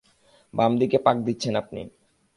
[0.53, 1.81] বাম দিকে পাক দিচ্ছেন আপনি।